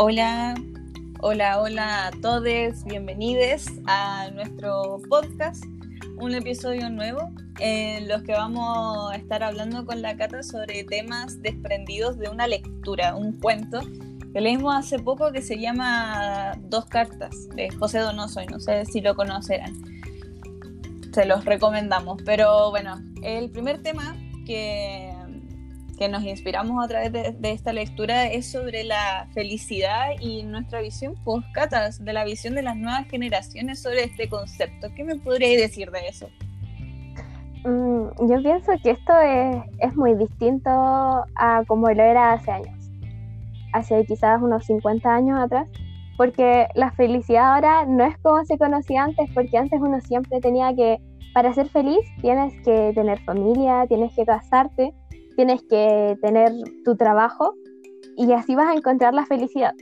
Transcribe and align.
Hola, 0.00 0.54
hola, 1.22 1.60
hola 1.60 2.06
a 2.06 2.10
todos, 2.12 2.84
bienvenidos 2.84 3.66
a 3.88 4.30
nuestro 4.30 5.00
podcast, 5.08 5.64
un 6.20 6.36
episodio 6.36 6.88
nuevo 6.88 7.32
en 7.58 8.06
los 8.06 8.22
que 8.22 8.30
vamos 8.30 9.10
a 9.10 9.16
estar 9.16 9.42
hablando 9.42 9.84
con 9.84 10.00
la 10.00 10.16
Cata 10.16 10.44
sobre 10.44 10.84
temas 10.84 11.42
desprendidos 11.42 12.16
de 12.16 12.28
una 12.28 12.46
lectura, 12.46 13.16
un 13.16 13.40
cuento 13.40 13.80
que 14.32 14.40
leímos 14.40 14.76
hace 14.76 15.00
poco 15.00 15.32
que 15.32 15.42
se 15.42 15.58
llama 15.58 16.52
Dos 16.68 16.86
cartas 16.86 17.48
de 17.56 17.68
José 17.70 17.98
Donoso 17.98 18.40
y 18.40 18.46
no 18.46 18.60
sé 18.60 18.84
si 18.84 19.00
lo 19.00 19.16
conocerán. 19.16 19.74
Se 21.12 21.24
los 21.24 21.44
recomendamos, 21.44 22.22
pero 22.24 22.70
bueno, 22.70 23.02
el 23.24 23.50
primer 23.50 23.82
tema 23.82 24.14
que 24.46 25.12
que 25.98 26.08
nos 26.08 26.22
inspiramos 26.22 26.82
a 26.82 26.88
través 26.88 27.12
de, 27.12 27.50
esta 27.50 27.72
lectura 27.72 28.26
es 28.26 28.50
sobre 28.50 28.84
la 28.84 29.26
felicidad 29.34 30.12
y 30.20 30.44
nuestra 30.44 30.80
visión 30.80 31.14
post-catas, 31.24 32.02
de 32.02 32.12
la 32.12 32.24
visión 32.24 32.54
de 32.54 32.62
las 32.62 32.76
nuevas 32.76 33.06
generaciones 33.08 33.82
sobre 33.82 34.04
este 34.04 34.28
concepto. 34.28 34.88
¿Qué 34.94 35.02
me 35.04 35.16
podríais 35.16 35.60
decir 35.60 35.90
de 35.90 36.08
eso? 36.08 36.28
Mm, 37.64 38.30
yo 38.30 38.42
pienso 38.42 38.72
que 38.82 38.92
esto 38.92 39.12
es, 39.20 39.56
es, 39.80 39.96
muy 39.96 40.14
distinto 40.14 40.70
a 40.70 41.64
como 41.66 41.90
lo 41.90 42.02
era 42.02 42.32
hace 42.32 42.52
años, 42.52 42.90
hace 43.72 44.06
quizás 44.06 44.40
unos 44.40 44.64
50 44.66 45.12
años 45.12 45.40
atrás, 45.40 45.68
porque 46.16 46.68
la 46.74 46.92
felicidad 46.92 47.54
ahora 47.54 47.84
no 47.86 48.04
es 48.04 48.16
como 48.18 48.44
se 48.44 48.56
conocía 48.56 49.02
antes, 49.02 49.28
porque 49.34 49.58
antes 49.58 49.80
uno 49.80 50.00
siempre 50.00 50.40
tenía 50.40 50.72
que, 50.74 51.00
para 51.34 51.52
ser 51.52 51.68
feliz, 51.68 52.00
tienes 52.20 52.54
que 52.62 52.92
tener 52.94 53.18
familia, 53.24 53.84
tienes 53.88 54.14
que 54.14 54.24
casarte, 54.24 54.94
tienes 55.38 55.62
que 55.70 56.18
tener 56.20 56.50
tu 56.84 56.96
trabajo 56.96 57.54
y 58.16 58.32
así 58.32 58.56
vas 58.56 58.70
a 58.70 58.74
encontrar 58.74 59.14
la 59.14 59.24
felicidad. 59.24 59.72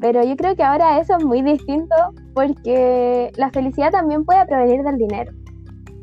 Pero 0.00 0.22
yo 0.22 0.36
creo 0.36 0.54
que 0.54 0.62
ahora 0.62 1.00
eso 1.00 1.16
es 1.16 1.24
muy 1.24 1.42
distinto 1.42 1.96
porque 2.32 3.32
la 3.36 3.50
felicidad 3.50 3.90
también 3.90 4.24
puede 4.24 4.46
provenir 4.46 4.84
del 4.84 4.98
dinero. 4.98 5.32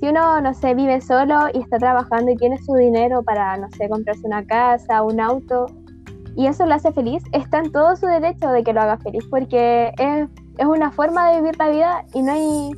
Si 0.01 0.09
uno, 0.09 0.41
no 0.41 0.53
sé, 0.53 0.73
vive 0.73 0.99
solo 0.99 1.47
y 1.53 1.59
está 1.59 1.77
trabajando 1.77 2.33
y 2.33 2.35
tiene 2.35 2.57
su 2.57 2.73
dinero 2.73 3.23
para, 3.23 3.55
no 3.55 3.69
sé, 3.77 3.87
comprarse 3.87 4.27
una 4.27 4.45
casa, 4.45 5.03
un 5.03 5.21
auto, 5.21 5.67
y 6.35 6.47
eso 6.47 6.65
lo 6.65 6.75
hace 6.75 6.91
feliz, 6.91 7.23
está 7.31 7.59
en 7.59 7.71
todo 7.71 7.95
su 7.95 8.07
derecho 8.07 8.49
de 8.49 8.61
que 8.65 8.73
lo 8.73 8.81
haga 8.81 8.97
feliz 8.97 9.23
porque 9.29 9.93
es, 9.97 10.27
es 10.57 10.65
una 10.65 10.91
forma 10.91 11.31
de 11.31 11.37
vivir 11.37 11.57
la 11.57 11.69
vida 11.69 12.05
y 12.13 12.21
no 12.21 12.33
hay, 12.33 12.71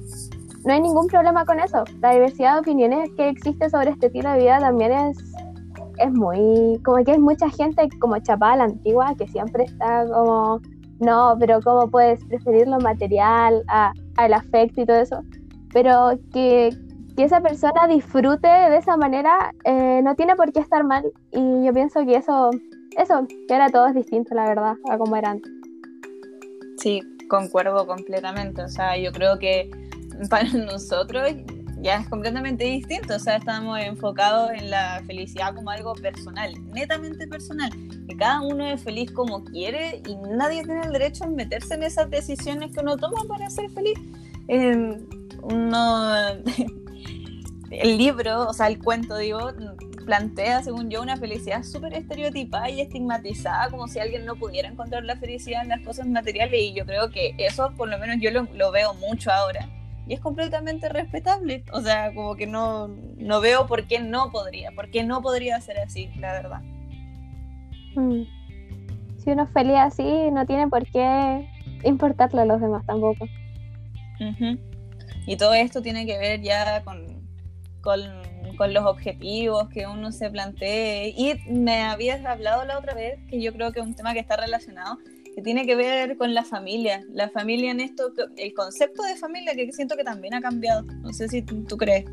no 0.63 0.73
hay 0.73 0.81
ningún 0.81 1.07
problema 1.07 1.43
con 1.43 1.59
eso. 1.59 1.85
La 2.01 2.11
diversidad 2.11 2.53
de 2.53 2.59
opiniones 2.59 3.09
que 3.17 3.29
existe 3.29 3.67
sobre 3.71 3.89
este 3.89 4.07
estilo 4.07 4.31
de 4.33 4.37
vida 4.37 4.59
también 4.59 4.91
es 4.91 5.34
es 5.97 6.11
muy, 6.11 6.79
como 6.83 7.03
que 7.03 7.11
hay 7.11 7.19
mucha 7.19 7.49
gente 7.49 7.87
como 7.99 8.17
chapada 8.19 8.57
la 8.57 8.63
antigua 8.65 9.13
que 9.17 9.27
siempre 9.27 9.63
está 9.63 10.05
como, 10.07 10.59
no, 10.99 11.35
pero 11.39 11.59
¿cómo 11.61 11.89
puedes 11.89 12.23
preferir 12.25 12.67
lo 12.67 12.79
material 12.79 13.63
a, 13.67 13.93
al 14.17 14.33
afecto 14.33 14.81
y 14.81 14.85
todo 14.85 14.97
eso? 14.97 15.23
Pero 15.73 16.17
que, 16.31 16.69
que 17.15 17.23
esa 17.23 17.41
persona 17.41 17.87
disfrute 17.87 18.47
de 18.47 18.77
esa 18.77 18.97
manera 18.97 19.53
eh, 19.65 20.01
no 20.03 20.15
tiene 20.15 20.35
por 20.35 20.51
qué 20.51 20.59
estar 20.59 20.83
mal 20.83 21.03
y 21.31 21.65
yo 21.65 21.73
pienso 21.73 22.05
que 22.05 22.15
eso, 22.15 22.51
eso, 22.97 23.27
que 23.47 23.53
ahora 23.53 23.69
todo 23.69 23.87
es 23.87 23.95
distinto, 23.95 24.35
la 24.35 24.45
verdad, 24.45 24.75
a 24.89 24.97
como 24.97 25.15
era 25.15 25.31
antes. 25.31 25.51
Sí, 26.77 27.01
concuerdo 27.29 27.85
completamente, 27.87 28.61
o 28.61 28.69
sea, 28.69 28.97
yo 28.97 29.11
creo 29.11 29.39
que 29.39 29.69
para 30.29 30.43
nosotros 30.53 31.29
ya 31.85 31.97
es 31.97 32.09
completamente 32.09 32.63
distinto, 32.63 33.15
o 33.15 33.19
sea, 33.19 33.35
estamos 33.35 33.79
enfocados 33.79 34.49
en 34.53 34.71
la 34.71 35.03
felicidad 35.05 35.53
como 35.53 35.69
algo 35.69 35.93
personal, 35.93 36.51
netamente 36.73 37.27
personal, 37.27 37.69
que 38.09 38.17
cada 38.17 38.41
uno 38.41 38.65
es 38.65 38.81
feliz 38.81 39.11
como 39.11 39.43
quiere 39.43 40.01
y 40.07 40.15
nadie 40.15 40.63
tiene 40.63 40.81
el 40.81 40.91
derecho 40.91 41.25
a 41.25 41.27
meterse 41.27 41.75
en 41.75 41.83
esas 41.83 42.09
decisiones 42.09 42.71
que 42.71 42.79
uno 42.79 42.97
toma 42.97 43.21
para 43.27 43.51
ser 43.51 43.69
feliz. 43.69 43.99
Eh, 44.47 44.97
el 47.69 47.97
libro, 47.99 48.47
o 48.47 48.53
sea, 48.53 48.65
el 48.65 48.79
cuento, 48.79 49.17
digo, 49.17 49.51
plantea, 50.07 50.63
según 50.63 50.89
yo, 50.89 51.03
una 51.03 51.17
felicidad 51.17 51.61
súper 51.61 51.93
estereotipada 51.93 52.67
y 52.67 52.81
estigmatizada, 52.81 53.69
como 53.69 53.87
si 53.87 53.99
alguien 53.99 54.25
no 54.25 54.35
pudiera 54.37 54.67
encontrar 54.69 55.03
la 55.03 55.17
felicidad 55.17 55.61
en 55.61 55.69
las 55.69 55.81
cosas 55.81 56.07
materiales, 56.07 56.59
y 56.59 56.73
yo 56.73 56.83
creo 56.87 57.11
que 57.11 57.35
eso, 57.37 57.71
por 57.77 57.89
lo 57.89 57.99
menos 57.99 58.17
yo 58.19 58.31
lo 58.31 58.71
veo 58.71 58.95
mucho 58.95 59.31
ahora 59.31 59.69
y 60.07 60.13
es 60.13 60.19
completamente 60.19 60.89
respetable. 60.89 61.63
O 61.71 61.81
sea, 61.81 62.13
como 62.13 62.35
que 62.35 62.47
no, 62.47 62.87
no 62.87 63.41
veo 63.41 63.67
por 63.67 63.87
qué 63.87 63.99
no 63.99 64.31
podría, 64.31 64.71
por 64.71 64.89
qué 64.89 65.03
no 65.03 65.21
podría 65.21 65.59
ser 65.61 65.79
así, 65.79 66.09
la 66.19 66.33
verdad. 66.33 66.61
Mm. 67.95 68.23
Si 69.17 69.31
uno 69.31 69.43
es 69.43 69.49
feliz 69.51 69.77
así, 69.77 70.31
no 70.31 70.45
tiene 70.45 70.67
por 70.67 70.85
qué 70.85 71.49
importarle 71.83 72.41
a 72.41 72.45
los 72.45 72.61
demás 72.61 72.85
tampoco. 72.85 73.27
Y 75.25 75.37
todo 75.37 75.53
esto 75.53 75.81
tiene 75.81 76.05
que 76.05 76.17
ver 76.17 76.41
ya 76.41 76.83
con, 76.83 77.27
con, 77.81 77.99
con, 78.57 78.73
los 78.73 78.85
objetivos 78.85 79.67
que 79.69 79.87
uno 79.87 80.11
se 80.11 80.29
plantee. 80.29 81.13
Y 81.17 81.33
me 81.49 81.83
habías 81.83 82.23
hablado 82.23 82.63
la 82.65 82.77
otra 82.77 82.93
vez, 82.93 83.19
que 83.29 83.41
yo 83.41 83.51
creo 83.51 83.71
que 83.71 83.79
es 83.79 83.85
un 83.85 83.95
tema 83.95 84.13
que 84.13 84.19
está 84.19 84.37
relacionado, 84.37 84.97
que 85.35 85.41
tiene 85.41 85.65
que 85.65 85.75
ver 85.75 86.17
con 86.17 86.33
la 86.33 86.43
familia. 86.43 87.03
La 87.11 87.29
familia 87.29 87.71
en 87.71 87.81
esto, 87.81 88.11
el 88.37 88.53
concepto 88.53 89.03
de 89.03 89.15
familia 89.15 89.53
que 89.53 89.71
siento 89.73 89.95
que 89.97 90.03
también 90.03 90.33
ha 90.33 90.41
cambiado. 90.41 90.83
No 91.01 91.11
sé 91.11 91.27
si 91.27 91.41
tú, 91.41 91.77
crees. 91.77 92.05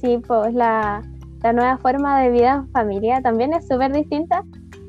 Sí, 0.00 0.18
pues 0.26 0.52
la, 0.52 1.02
la, 1.42 1.52
nueva 1.54 1.78
forma 1.78 2.20
de 2.20 2.30
vida 2.30 2.56
en 2.56 2.70
familia 2.72 3.22
también 3.22 3.54
es 3.54 3.66
súper 3.66 3.92
distinta 3.92 4.44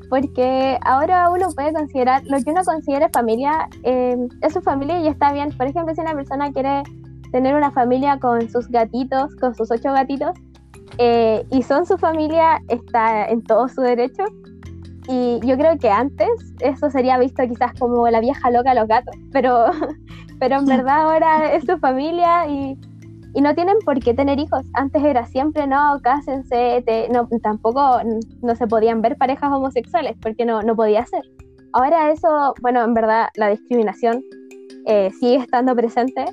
porque 0.09 0.77
ahora 0.83 1.29
uno 1.29 1.49
puede 1.51 1.73
considerar, 1.73 2.23
lo 2.25 2.41
que 2.41 2.51
uno 2.51 2.61
considera 2.63 3.09
familia 3.09 3.67
em, 3.83 4.27
es 4.41 4.53
su 4.53 4.61
familia 4.61 4.99
y 4.99 5.07
está 5.07 5.33
bien. 5.33 5.49
Por 5.57 5.67
ejemplo, 5.67 5.93
si 5.93 6.01
una 6.01 6.13
persona 6.13 6.51
quiere 6.51 6.83
tener 7.31 7.55
una 7.55 7.71
familia 7.71 8.19
con 8.19 8.49
sus 8.49 8.67
gatitos, 8.69 9.35
con 9.35 9.55
sus 9.55 9.71
ocho 9.71 9.91
gatitos, 9.91 10.31
eh, 10.97 11.45
y 11.51 11.61
son 11.63 11.85
su 11.85 11.97
familia, 11.97 12.61
está 12.69 13.27
en 13.27 13.43
todo 13.43 13.67
su 13.67 13.81
derecho. 13.81 14.23
Y 15.07 15.39
yo 15.45 15.57
creo 15.57 15.77
que 15.77 15.89
antes 15.89 16.29
eso 16.59 16.89
sería 16.89 17.17
visto 17.17 17.41
quizás 17.47 17.71
como 17.79 18.07
la 18.09 18.19
vieja 18.19 18.51
loca 18.51 18.71
de 18.71 18.79
los 18.81 18.89
gatos, 18.89 19.15
pero, 19.31 19.65
pero 20.39 20.57
en 20.57 20.65
verdad 20.65 21.01
ahora 21.03 21.53
es 21.53 21.63
su 21.63 21.77
familia 21.77 22.45
y, 22.47 22.77
y, 23.33 23.41
no 23.41 23.55
tienen 23.55 23.77
por 23.85 23.99
qué 23.99 24.13
tener 24.13 24.37
hijos. 24.37 24.65
Antes 24.73 25.03
era 25.03 25.25
siempre, 25.25 25.65
no, 25.65 25.99
cásense, 26.03 26.83
no, 27.09 27.27
tampoco 27.41 28.01
no 28.41 28.55
se 28.55 28.67
podían 28.67 29.01
ver 29.01 29.15
parejas 29.15 29.49
homosexuales 29.51 30.17
porque 30.21 30.45
no, 30.45 30.61
no 30.61 30.75
podía 30.75 31.05
ser. 31.05 31.23
Ahora 31.71 32.11
eso, 32.11 32.53
bueno, 32.61 32.83
en 32.83 32.93
verdad 32.93 33.27
la 33.35 33.49
discriminación 33.49 34.23
eh, 34.87 35.09
sigue 35.19 35.37
estando 35.37 35.73
presente, 35.73 36.25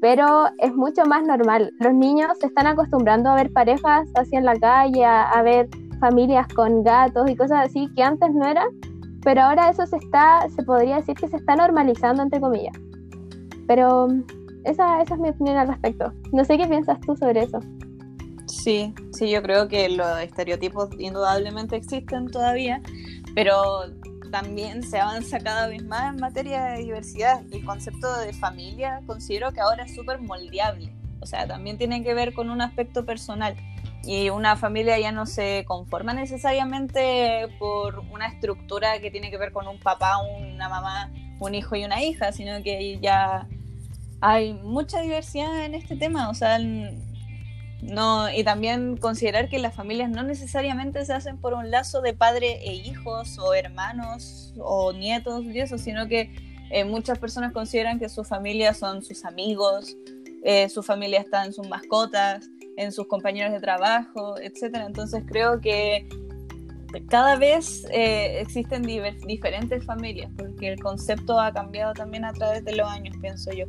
pero 0.00 0.46
es 0.58 0.74
mucho 0.74 1.04
más 1.04 1.22
normal. 1.22 1.70
Los 1.78 1.94
niños 1.94 2.38
se 2.40 2.46
están 2.46 2.66
acostumbrando 2.66 3.30
a 3.30 3.36
ver 3.36 3.52
parejas 3.52 4.08
así 4.14 4.34
en 4.34 4.46
la 4.46 4.56
calle, 4.56 5.04
a 5.04 5.42
ver 5.42 5.68
familias 6.00 6.48
con 6.48 6.82
gatos 6.82 7.30
y 7.30 7.36
cosas 7.36 7.66
así 7.66 7.88
que 7.94 8.02
antes 8.02 8.34
no 8.34 8.46
era, 8.46 8.66
pero 9.22 9.42
ahora 9.42 9.70
eso 9.70 9.86
se 9.86 9.96
está, 9.96 10.46
se 10.54 10.62
podría 10.62 10.96
decir 10.96 11.14
que 11.14 11.28
se 11.28 11.36
está 11.36 11.54
normalizando 11.54 12.22
entre 12.22 12.40
comillas. 12.40 12.76
Pero 13.66 14.08
esa, 14.64 15.02
esa 15.02 15.14
es 15.14 15.20
mi 15.20 15.28
opinión 15.28 15.56
al 15.56 15.68
respecto. 15.68 16.12
No 16.32 16.44
sé 16.44 16.58
qué 16.58 16.66
piensas 16.66 16.98
tú 17.00 17.16
sobre 17.16 17.42
eso. 17.42 17.60
Sí, 18.46 18.92
sí, 19.12 19.30
yo 19.30 19.42
creo 19.42 19.68
que 19.68 19.88
los 19.88 20.18
estereotipos 20.20 20.88
indudablemente 20.98 21.76
existen 21.76 22.26
todavía, 22.26 22.80
pero 23.34 23.84
también 24.32 24.82
se 24.82 24.98
avanza 24.98 25.38
cada 25.38 25.68
vez 25.68 25.84
más 25.84 26.14
en 26.14 26.20
materia 26.20 26.64
de 26.64 26.78
diversidad. 26.78 27.42
El 27.52 27.64
concepto 27.64 28.16
de 28.18 28.32
familia 28.32 29.02
considero 29.06 29.52
que 29.52 29.60
ahora 29.60 29.84
es 29.84 29.94
súper 29.94 30.20
moldeable, 30.20 30.92
o 31.20 31.26
sea, 31.26 31.46
también 31.46 31.78
tiene 31.78 32.02
que 32.02 32.14
ver 32.14 32.34
con 32.34 32.50
un 32.50 32.60
aspecto 32.60 33.04
personal 33.04 33.54
y 34.02 34.30
una 34.30 34.56
familia 34.56 34.98
ya 34.98 35.12
no 35.12 35.26
se 35.26 35.64
conforma 35.66 36.14
necesariamente 36.14 37.48
por 37.58 37.98
una 38.10 38.28
estructura 38.28 38.98
que 39.00 39.10
tiene 39.10 39.30
que 39.30 39.36
ver 39.36 39.52
con 39.52 39.68
un 39.68 39.78
papá, 39.78 40.18
una 40.18 40.68
mamá, 40.68 41.12
un 41.38 41.54
hijo 41.54 41.76
y 41.76 41.84
una 41.84 42.02
hija, 42.02 42.32
sino 42.32 42.62
que 42.62 42.98
ya 43.00 43.46
hay 44.20 44.54
mucha 44.54 45.00
diversidad 45.00 45.64
en 45.64 45.74
este 45.74 45.96
tema, 45.96 46.30
o 46.30 46.34
sea, 46.34 46.58
no 47.82 48.30
y 48.30 48.44
también 48.44 48.96
considerar 48.96 49.48
que 49.48 49.58
las 49.58 49.74
familias 49.74 50.10
no 50.10 50.22
necesariamente 50.22 51.04
se 51.04 51.12
hacen 51.12 51.38
por 51.38 51.54
un 51.54 51.70
lazo 51.70 52.00
de 52.00 52.12
padre 52.12 52.60
e 52.62 52.74
hijos 52.74 53.38
o 53.38 53.54
hermanos 53.54 54.54
o 54.58 54.92
nietos 54.92 55.44
y 55.44 55.60
eso, 55.60 55.78
sino 55.78 56.06
que 56.08 56.30
eh, 56.70 56.84
muchas 56.84 57.18
personas 57.18 57.52
consideran 57.52 57.98
que 57.98 58.08
su 58.08 58.24
familia 58.24 58.74
son 58.74 59.02
sus 59.02 59.24
amigos, 59.24 59.96
eh, 60.42 60.68
su 60.68 60.82
familia 60.82 61.20
está 61.20 61.44
en 61.44 61.52
sus 61.52 61.68
mascotas 61.68 62.48
en 62.76 62.92
sus 62.92 63.06
compañeros 63.06 63.52
de 63.52 63.60
trabajo, 63.60 64.38
etcétera. 64.40 64.86
Entonces 64.86 65.22
creo 65.26 65.60
que 65.60 66.08
cada 67.08 67.36
vez 67.36 67.86
eh, 67.92 68.40
existen 68.40 68.82
diferentes 68.82 69.84
familias, 69.84 70.30
porque 70.36 70.72
el 70.72 70.80
concepto 70.80 71.38
ha 71.38 71.52
cambiado 71.52 71.92
también 71.92 72.24
a 72.24 72.32
través 72.32 72.64
de 72.64 72.74
los 72.74 72.88
años, 72.88 73.16
pienso 73.20 73.52
yo. 73.52 73.66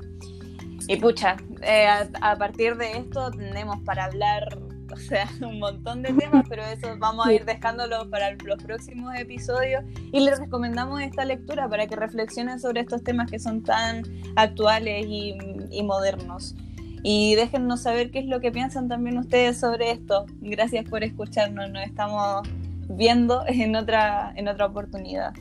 Y 0.87 0.97
pucha, 0.97 1.37
eh, 1.61 1.87
a, 2.21 2.35
partir 2.35 2.75
de 2.75 2.97
esto 2.97 3.29
tenemos 3.31 3.79
para 3.85 4.05
hablar 4.05 4.57
o 4.91 4.97
sea, 4.97 5.29
un 5.41 5.59
montón 5.59 6.01
de 6.01 6.13
temas, 6.13 6.45
pero 6.49 6.63
eso 6.63 6.95
vamos 6.97 7.25
a 7.27 7.33
ir 7.33 7.45
dejándolo 7.45 8.09
para 8.09 8.31
los 8.31 8.61
próximos 8.61 9.13
episodios 9.15 9.83
y 10.11 10.19
les 10.19 10.39
recomendamos 10.39 11.01
esta 11.01 11.23
lectura 11.23 11.69
para 11.69 11.87
que 11.87 11.95
reflexionen 11.95 12.59
sobre 12.59 12.81
estos 12.81 13.03
temas 13.03 13.29
que 13.29 13.39
son 13.39 13.63
tan 13.63 14.03
actuales 14.35 15.05
y, 15.07 15.35
y 15.69 15.83
modernos. 15.83 16.55
Y 17.03 17.35
déjennos 17.35 17.81
saber 17.81 18.11
qué 18.11 18.19
es 18.19 18.25
lo 18.25 18.39
que 18.39 18.51
piensan 18.51 18.87
también 18.87 19.17
ustedes 19.17 19.59
sobre 19.59 19.91
esto. 19.91 20.25
Gracias 20.39 20.87
por 20.87 21.03
escucharnos, 21.03 21.71
nos 21.71 21.83
estamos 21.83 22.47
viendo 22.89 23.43
en 23.47 23.75
otra, 23.75 24.33
en 24.35 24.47
otra 24.47 24.67
oportunidad. 24.67 25.33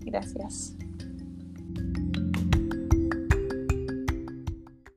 Gracias. 0.00 0.77